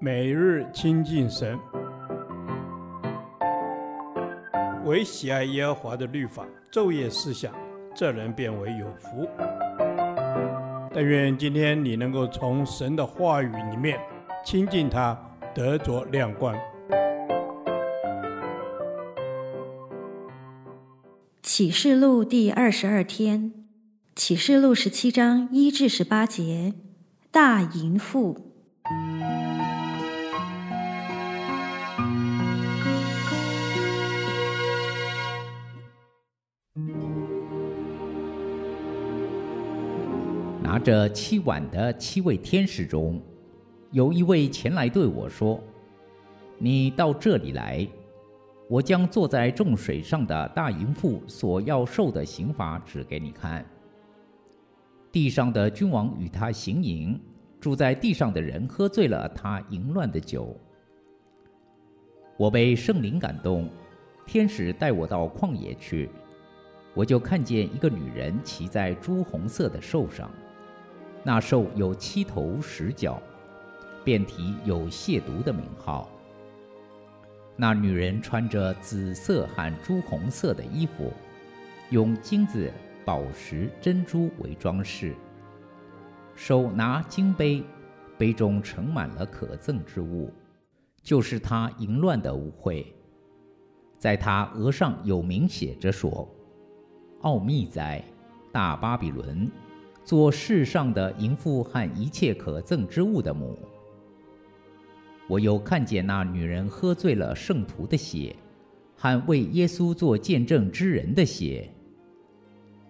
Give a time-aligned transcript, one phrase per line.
[0.00, 1.58] 每日亲近神，
[4.84, 7.52] 唯喜爱耶和华的律法，昼夜思想，
[7.94, 9.28] 这人便为有福。
[10.92, 13.98] 但愿今天你能够从神的话语里面
[14.44, 15.18] 亲近他，
[15.54, 16.54] 得着亮光。
[21.42, 23.52] 启示录第二十二天，
[24.14, 26.74] 启示录十七章一至十八节，
[27.30, 28.53] 大淫妇。
[40.60, 43.22] 拿着七碗的七位天使中，
[43.92, 45.62] 有一位前来对我说
[46.58, 47.86] ：“你到这里来。”
[48.68, 53.64] 我将坐在众水上的大淫妇所要受的刑罚指给你看。
[55.12, 57.16] 地上的君王与他行淫，
[57.60, 60.58] 住在地上的人喝醉了他淫乱的酒。
[62.36, 63.70] 我被圣灵感动，
[64.26, 66.10] 天使带我到旷野去，
[66.94, 70.30] 我就看见一个女人骑在朱红色的兽上，
[71.24, 73.20] 那兽有七头十角，
[74.04, 76.08] 遍体有亵渎的名号。
[77.56, 81.12] 那女人穿着紫色和朱红色的衣服，
[81.90, 82.72] 用金子、
[83.04, 85.14] 宝石、珍珠为装饰，
[86.34, 87.62] 手拿金杯，
[88.16, 90.32] 杯中盛满了可憎之物，
[91.02, 92.84] 就是她淫乱的污秽。
[93.98, 96.28] 在她额上有名写着说
[97.24, 98.04] ：“奥秘哉，
[98.52, 99.50] 大巴比伦，
[100.04, 103.58] 做世上的淫妇和一切可憎之物的母。”
[105.26, 108.36] 我又看见那女人喝醉了圣徒的血，
[108.94, 111.66] 和为耶稣做见证之人的血。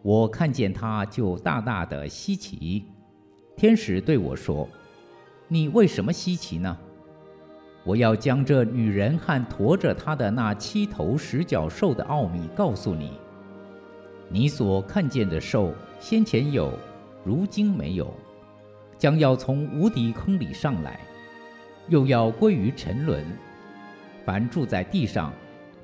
[0.00, 2.86] 我看见她就大大的稀奇。
[3.54, 4.66] 天使对我说
[5.46, 6.74] ：“你为什么稀奇呢？
[7.84, 13.12] 我要将这女人和驮着她的那七头十角兽的奥秘告诉你。
[14.32, 16.72] 你所看见的兽，先前有，
[17.22, 18.12] 如今没有，
[18.96, 20.98] 将要从无底坑里上来。”
[21.88, 23.24] 又要归于沉沦。
[24.24, 25.32] 凡住在地上，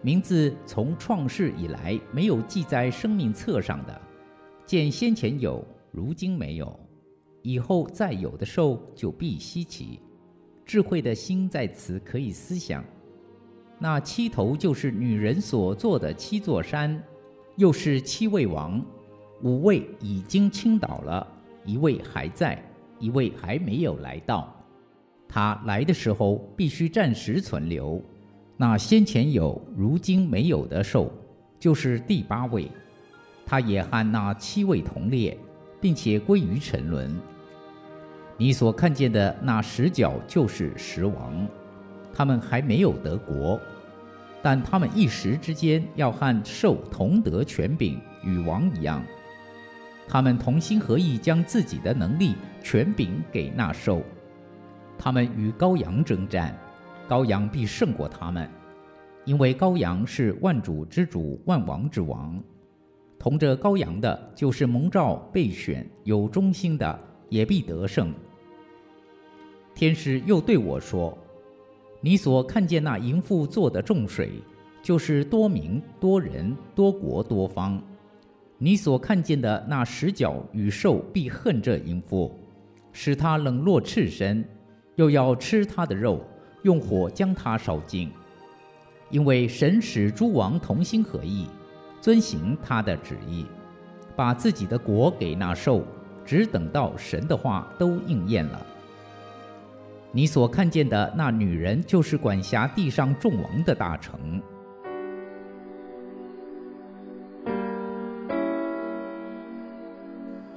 [0.00, 4.00] 名字从创世以来没有记在生命册上的，
[4.64, 6.78] 见先前有，如今没有，
[7.42, 10.00] 以后再有的兽就必稀奇。
[10.64, 12.84] 智慧的心在此可以思想。
[13.78, 17.02] 那七头就是女人所坐的七座山，
[17.58, 18.80] 又是七位王，
[19.42, 21.26] 五位已经倾倒了，
[21.64, 22.56] 一位还在，
[23.00, 24.54] 一位还没有来到。
[25.28, 28.00] 他来的时候必须暂时存留。
[28.56, 31.12] 那先前有、如今没有的兽，
[31.58, 32.70] 就是第八位，
[33.44, 35.36] 他也和那七位同列，
[35.80, 37.12] 并且归于沉沦。
[38.36, 41.44] 你所看见的那十角就是十王，
[42.14, 43.60] 他们还没有得国，
[44.42, 49.02] 但他们一时之间要和兽同得权柄，与王一样。
[50.06, 54.02] 他们同心合意，将自己的能力、权柄给那兽。
[54.96, 56.56] 他们与羔羊争战，
[57.08, 58.48] 羔羊必胜过他们，
[59.24, 62.42] 因为羔羊是万主之主、万王之王。
[63.18, 66.98] 同着羔羊的，就是蒙召、备选、有忠心的，
[67.28, 68.14] 也必得胜。
[69.74, 71.16] 天使又对我说
[72.00, 74.42] ：“你所看见那淫妇做的众水，
[74.82, 77.82] 就是多民、多人、多国、多方。
[78.58, 82.32] 你所看见的那十角与兽，必恨这淫妇，
[82.92, 84.44] 使她冷落赤身。”
[84.98, 86.20] 又要吃他的肉，
[86.62, 88.10] 用火将他烧尽，
[89.10, 91.46] 因为神使诸王同心合意，
[92.00, 93.46] 遵行他的旨意，
[94.16, 95.84] 把自己的国给那兽，
[96.24, 98.66] 只等到神的话都应验了。
[100.12, 104.40] 你所看见的那女人，就是管辖地上众王的大城。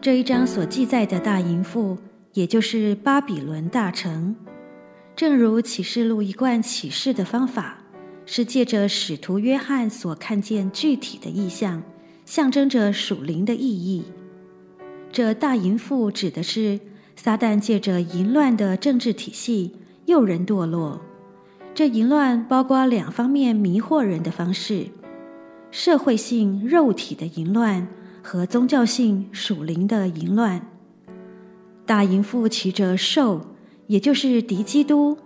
[0.00, 1.98] 这一章所记载的大淫妇。
[2.32, 4.36] 也就是巴比伦大城，
[5.16, 7.78] 正如启示录一贯启示的方法，
[8.24, 11.82] 是借着使徒约翰所看见具体的意象，
[12.24, 14.04] 象征着属灵的意义。
[15.10, 16.78] 这大淫妇指的是
[17.22, 19.74] 撒旦借着淫乱的政治体系
[20.06, 21.02] 诱人堕落。
[21.74, 24.86] 这淫乱包括两方面迷惑人的方式：
[25.70, 27.86] 社会性、肉体的淫乱
[28.22, 30.66] 和宗教性、属灵的淫乱。
[31.84, 33.42] 大淫妇骑着兽，
[33.88, 35.18] 也就是敌基督，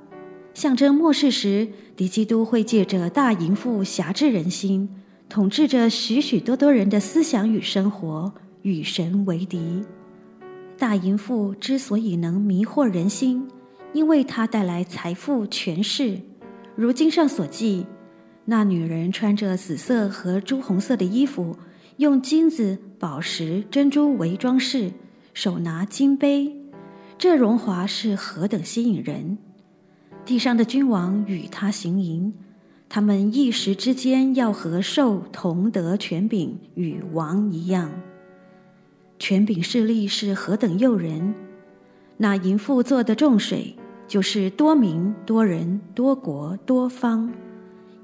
[0.52, 4.88] 象征末世时敌基督会借着大淫妇挟制人心，
[5.28, 8.32] 统治着许许多多人的思想与生活，
[8.62, 9.84] 与神为敌。
[10.76, 13.46] 大淫妇之所以能迷惑人心，
[13.92, 16.18] 因为她带来财富、权势。
[16.74, 17.86] 如经上所记，
[18.44, 21.56] 那女人穿着紫色和朱红色的衣服，
[21.98, 24.90] 用金子、宝石、珍珠为装饰，
[25.32, 26.56] 手拿金杯，
[27.16, 29.38] 这荣华是何等吸引人！
[30.26, 32.34] 地上的君王与她行淫，
[32.88, 37.92] 他们一时之间要和兽同得权柄，与王一样。
[39.24, 41.34] 权柄势力是何等诱人！
[42.18, 43.74] 那淫妇做的重水，
[44.06, 47.32] 就是多民、多人、多国、多方，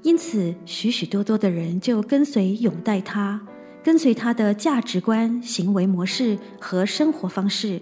[0.01, 3.39] 因此许许多多的人就跟随拥戴她，
[3.83, 7.79] 跟随她的价值观、行为模式和生活方式，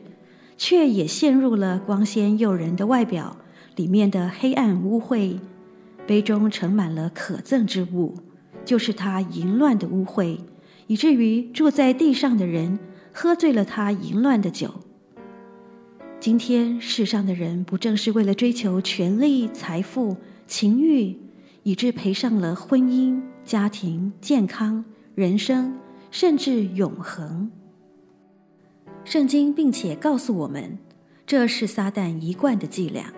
[0.57, 3.37] 却也陷入了光鲜诱人的外表
[3.77, 5.39] 里面的黑暗污秽，
[6.05, 8.15] 杯中盛满了可憎之物，
[8.65, 10.39] 就是她淫乱的污秽，
[10.87, 12.77] 以至于住在地上的人
[13.21, 14.73] 喝醉了他淫乱的酒。
[16.21, 20.15] 今天世上的人，不正是为了追求权力、财富、
[20.47, 21.17] 情欲，
[21.63, 24.85] 以致赔上了婚姻、家庭、健康、
[25.15, 25.77] 人生，
[26.09, 27.51] 甚至永恒？
[29.03, 30.77] 圣经并且告诉我们，
[31.25, 33.13] 这是撒旦一贯的伎俩。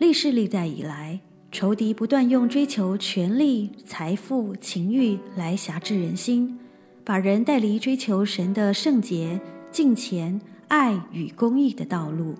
[0.00, 1.20] 历世历代以来，
[1.52, 6.58] 仇敌不断用追求权力、财富、情欲来挟制人心，
[7.06, 10.38] 把人带离追求神的圣洁、敬虔。
[10.68, 12.34] 爱与公义的道路，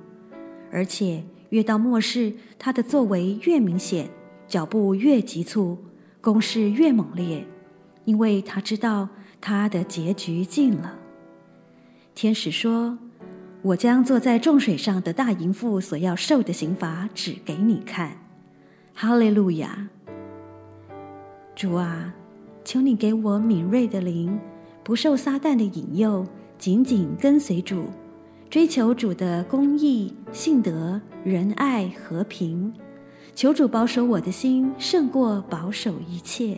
[0.72, 4.10] 而且越到末世，他的作为越明显，
[4.48, 5.78] 脚步越急促，
[6.20, 7.46] 攻势越猛烈，
[8.04, 9.08] 因为他知道
[9.40, 10.98] 他的结局近了。
[12.16, 12.98] 天使说
[13.62, 18.18] ：“我将坐在众水上的大淫妇所要受的刑罚指给你看。”
[18.92, 19.86] 哈利路亚！
[21.54, 22.12] 主啊，
[22.64, 24.36] 求你给我敏锐的灵，
[24.87, 26.25] 不受撒旦的引诱，
[26.59, 27.87] 紧紧跟随主。
[28.49, 32.73] 追求主的公义、信德、仁爱、和平，
[33.35, 36.56] 求主保守我的心，胜过保守一切。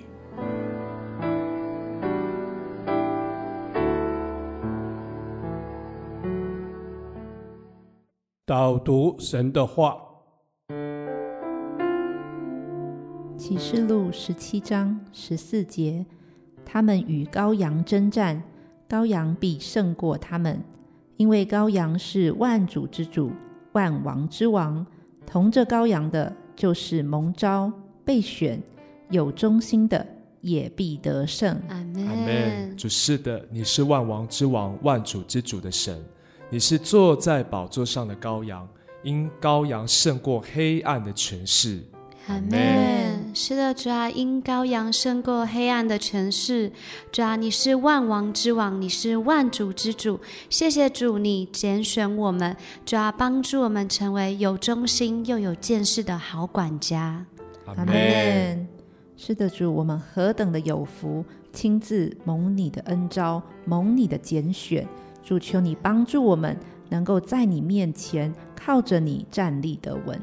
[8.44, 9.96] 导读神的话，
[13.38, 16.04] 启示录十七章十四节：
[16.70, 18.42] 他们与羔羊争战，
[18.86, 20.62] 羔羊必胜过他们。
[21.16, 23.32] 因为羔羊是万主之主、
[23.72, 24.86] 万王之王，
[25.26, 27.72] 同着羔羊的，就是蒙召、
[28.04, 28.62] 被选、
[29.08, 30.06] 有忠心的，
[30.42, 31.58] 也必得胜。
[31.70, 32.76] 阿门。
[32.76, 35.98] 主是的，你是万王之王、万主之主的神，
[36.50, 38.68] 你是坐在宝座上的羔羊，
[39.02, 41.82] 因羔羊胜过黑暗的权势。
[42.26, 43.17] 阿门。
[43.40, 46.72] 是的，主啊，因羔羊胜过黑暗的权势。
[47.12, 50.18] 主啊，你是万王之王，你是万主之主。
[50.50, 57.24] 谢谢主，你拣选我们，主啊，帮助我们成为有忠心又有见识的好管家。
[57.66, 58.66] 阿门。
[59.16, 64.84] 是的，主，我们何等的有福，亲自蒙你的恩召，蒙你的拣选。
[65.22, 66.58] 主，求你帮助我们，
[66.88, 70.20] 能够在你面前靠着你站立得稳。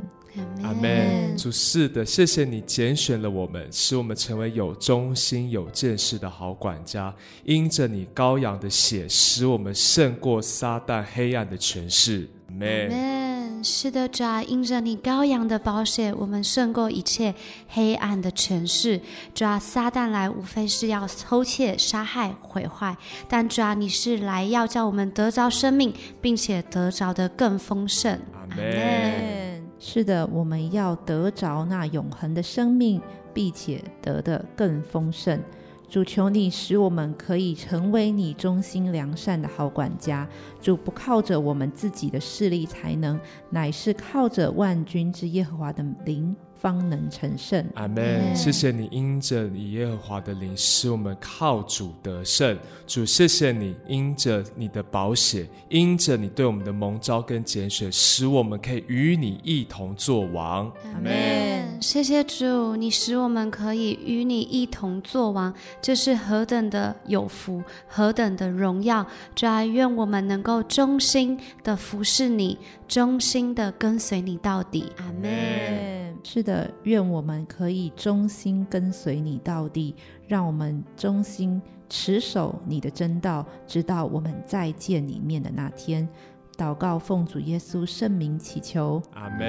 [0.64, 1.36] 阿门。
[1.38, 7.14] 主是的，谢谢你拣选了我们，使我们成为有忠心、有见识的好管家。
[7.44, 12.30] 因着你羔羊的血，使我们胜过撒旦黑暗的权势。
[12.50, 13.36] 阿门。
[13.64, 17.34] 是的，主啊，因着你羔羊的宝血，我们胜过一切
[17.68, 19.02] 黑暗的权势。
[19.34, 22.96] 主啊，撒旦来无非是要偷窃、杀害、毁坏，
[23.28, 28.20] 但主啊，你是来要叫我们得着生命，并且得着的更丰盛。
[28.34, 29.45] 阿门。
[29.78, 33.02] 是的，我们要得着那永恒的生命，
[33.34, 35.40] 并且得的更丰盛。
[35.88, 40.28] 主，求你使我们可以成为你忠心良善的好管家。
[40.60, 43.20] 主，不靠着我们自己的势力才能，
[43.52, 46.36] 乃是靠着万军之耶和华的灵。
[46.66, 47.64] 方能成圣。
[47.76, 48.36] 阿门。
[48.36, 52.58] 谢谢你，因着你耶和华的灵，使我们靠主得胜。
[52.88, 60.66] 主，谢谢你，因着你的宝血，因着你对我们的蒙召跟拣选，使我们可以与你一同作王。
[60.92, 61.80] 阿门。
[61.80, 69.06] 谢谢主，你使我们可以与你一同作王，这是何等的有福，何等的荣耀。
[69.36, 72.58] 主啊，愿我们能够忠心的服侍你，
[72.88, 74.92] 忠心的跟随你到底。
[74.98, 76.05] 阿门。
[76.28, 79.96] 是的，愿我们可以忠心跟随你到底，
[80.28, 86.10] 让我们忠心持守你的真道，直到我们再见里面的那天。
[86.58, 89.40] 祷告奉主耶稣圣名祈求，阿门。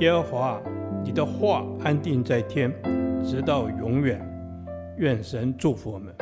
[0.00, 0.62] 耶和华，
[1.02, 2.70] 你的话安定在天，
[3.24, 4.20] 直到永远。
[4.98, 6.14] 愿神祝福我们。